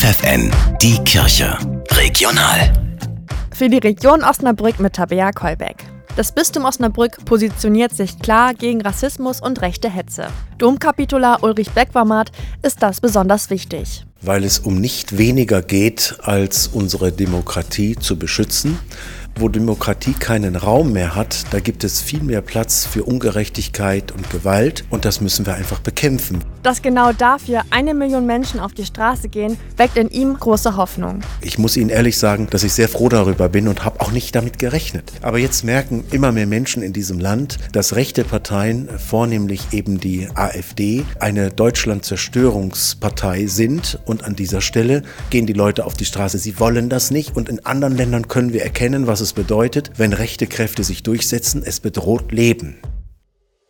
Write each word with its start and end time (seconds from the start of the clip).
FFN, 0.00 0.50
die 0.80 0.96
Kirche. 1.04 1.58
Regional. 1.90 2.72
Für 3.54 3.68
die 3.68 3.76
Region 3.76 4.24
Osnabrück 4.24 4.80
mit 4.80 4.94
Tabea 4.94 5.30
Kolbeck. 5.30 5.84
Das 6.16 6.32
Bistum 6.32 6.64
Osnabrück 6.64 7.22
positioniert 7.26 7.92
sich 7.92 8.18
klar 8.18 8.54
gegen 8.54 8.80
Rassismus 8.80 9.42
und 9.42 9.60
rechte 9.60 9.90
Hetze. 9.90 10.28
Domkapitular 10.56 11.42
Ulrich 11.42 11.72
Beckwarmert 11.72 12.32
ist 12.62 12.82
das 12.82 13.02
besonders 13.02 13.50
wichtig. 13.50 14.06
Weil 14.22 14.44
es 14.44 14.58
um 14.58 14.80
nicht 14.80 15.18
weniger 15.18 15.60
geht, 15.60 16.16
als 16.22 16.66
unsere 16.66 17.12
Demokratie 17.12 17.94
zu 17.94 18.18
beschützen 18.18 18.78
wo 19.36 19.48
Demokratie 19.48 20.12
keinen 20.12 20.56
Raum 20.56 20.92
mehr 20.92 21.14
hat, 21.14 21.44
da 21.50 21.60
gibt 21.60 21.84
es 21.84 22.00
viel 22.00 22.22
mehr 22.22 22.42
Platz 22.42 22.86
für 22.86 23.04
Ungerechtigkeit 23.04 24.12
und 24.12 24.28
Gewalt 24.30 24.84
und 24.90 25.04
das 25.04 25.20
müssen 25.20 25.46
wir 25.46 25.54
einfach 25.54 25.80
bekämpfen. 25.80 26.44
Dass 26.62 26.82
genau 26.82 27.12
dafür 27.12 27.62
eine 27.70 27.94
Million 27.94 28.26
Menschen 28.26 28.60
auf 28.60 28.72
die 28.72 28.84
Straße 28.84 29.28
gehen, 29.28 29.56
weckt 29.76 29.96
in 29.96 30.10
ihm 30.10 30.38
große 30.38 30.76
Hoffnung. 30.76 31.20
Ich 31.40 31.58
muss 31.58 31.76
Ihnen 31.76 31.90
ehrlich 31.90 32.18
sagen, 32.18 32.48
dass 32.50 32.64
ich 32.64 32.72
sehr 32.72 32.88
froh 32.88 33.08
darüber 33.08 33.48
bin 33.48 33.68
und 33.68 33.84
habe 33.84 34.00
auch 34.00 34.12
nicht 34.12 34.34
damit 34.34 34.58
gerechnet. 34.58 35.12
Aber 35.22 35.38
jetzt 35.38 35.64
merken 35.64 36.04
immer 36.10 36.32
mehr 36.32 36.46
Menschen 36.46 36.82
in 36.82 36.92
diesem 36.92 37.18
Land, 37.18 37.58
dass 37.72 37.96
rechte 37.96 38.24
Parteien, 38.24 38.88
vornehmlich 38.98 39.68
eben 39.72 40.00
die 40.00 40.28
AfD, 40.34 41.04
eine 41.18 41.50
Deutschland-Zerstörungspartei 41.50 43.46
sind 43.46 43.98
und 44.04 44.24
an 44.24 44.36
dieser 44.36 44.60
Stelle 44.60 45.02
gehen 45.30 45.46
die 45.46 45.52
Leute 45.52 45.86
auf 45.86 45.94
die 45.94 46.04
Straße. 46.04 46.38
Sie 46.38 46.58
wollen 46.60 46.88
das 46.88 47.10
nicht 47.10 47.36
und 47.36 47.48
in 47.48 47.64
anderen 47.64 47.96
Ländern 47.96 48.28
können 48.28 48.52
wir 48.52 48.62
erkennen, 48.62 49.06
was 49.06 49.19
es 49.20 49.30
es 49.30 49.32
bedeutet, 49.32 49.92
wenn 49.96 50.12
rechte 50.12 50.46
Kräfte 50.46 50.82
sich 50.82 51.02
durchsetzen, 51.02 51.62
es 51.64 51.80
bedroht 51.80 52.32
Leben. 52.32 52.80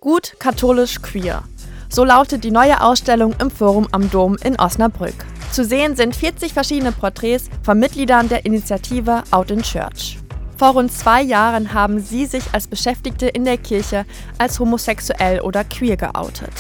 Gut 0.01 0.37
katholisch 0.39 1.03
queer. 1.03 1.43
So 1.91 2.05
lautet 2.05 2.45
die 2.45 2.51
neue 2.51 2.81
Ausstellung 2.81 3.35
im 3.41 3.51
Forum 3.51 3.89
am 3.93 4.11
Dom 4.11 4.37
in 4.43 4.59
Osnabrück. 4.59 5.27
Zu 5.53 5.65
sehen 5.65 5.97
sind 5.97 6.17
40 6.17 6.53
verschiedene 6.53 6.93
Porträts 6.93 7.51
von 7.63 7.79
Mitgliedern 7.79 8.29
der 8.29 8.47
Initiative 8.47 9.25
Out 9.33 9.51
in 9.51 9.63
Church. 9.63 10.19
Vor 10.57 10.71
rund 10.71 10.93
zwei 10.93 11.23
Jahren 11.23 11.75
haben 11.75 12.01
sie 12.01 12.27
sich 12.27 12.45
als 12.53 12.67
Beschäftigte 12.67 13.27
in 13.27 13.45
der 13.45 13.59
Kirche 13.59 14.07
als 14.39 14.61
homosexuell 14.61 15.41
oder 15.41 15.65
queer 15.65 15.97
geoutet. 15.97 16.53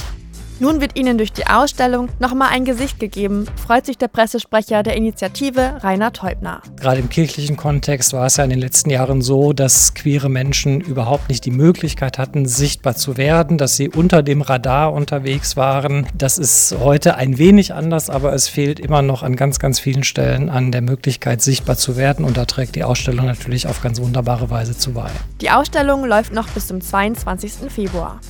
Nun 0.60 0.82
wird 0.82 0.98
ihnen 0.98 1.16
durch 1.16 1.32
die 1.32 1.46
Ausstellung 1.46 2.10
nochmal 2.18 2.50
ein 2.52 2.66
Gesicht 2.66 3.00
gegeben, 3.00 3.46
freut 3.66 3.86
sich 3.86 3.96
der 3.96 4.08
Pressesprecher 4.08 4.82
der 4.82 4.94
Initiative 4.94 5.82
Rainer 5.82 6.12
Teubner. 6.12 6.60
Gerade 6.78 7.00
im 7.00 7.08
kirchlichen 7.08 7.56
Kontext 7.56 8.12
war 8.12 8.26
es 8.26 8.36
ja 8.36 8.44
in 8.44 8.50
den 8.50 8.58
letzten 8.58 8.90
Jahren 8.90 9.22
so, 9.22 9.54
dass 9.54 9.94
queere 9.94 10.28
Menschen 10.28 10.82
überhaupt 10.82 11.30
nicht 11.30 11.46
die 11.46 11.50
Möglichkeit 11.50 12.18
hatten, 12.18 12.44
sichtbar 12.44 12.94
zu 12.94 13.16
werden, 13.16 13.56
dass 13.56 13.76
sie 13.76 13.88
unter 13.88 14.22
dem 14.22 14.42
Radar 14.42 14.92
unterwegs 14.92 15.56
waren. 15.56 16.06
Das 16.14 16.36
ist 16.36 16.76
heute 16.78 17.14
ein 17.14 17.38
wenig 17.38 17.72
anders, 17.72 18.10
aber 18.10 18.34
es 18.34 18.46
fehlt 18.46 18.80
immer 18.80 19.00
noch 19.00 19.22
an 19.22 19.36
ganz, 19.36 19.60
ganz 19.60 19.80
vielen 19.80 20.04
Stellen 20.04 20.50
an 20.50 20.72
der 20.72 20.82
Möglichkeit, 20.82 21.40
sichtbar 21.40 21.78
zu 21.78 21.96
werden. 21.96 22.22
Und 22.22 22.36
da 22.36 22.44
trägt 22.44 22.76
die 22.76 22.84
Ausstellung 22.84 23.24
natürlich 23.24 23.66
auf 23.66 23.80
ganz 23.80 23.98
wunderbare 23.98 24.50
Weise 24.50 24.76
zu 24.76 24.92
bei. 24.92 25.10
Die 25.40 25.50
Ausstellung 25.50 26.04
läuft 26.04 26.34
noch 26.34 26.48
bis 26.48 26.66
zum 26.66 26.82
22. 26.82 27.70
Februar. 27.70 28.20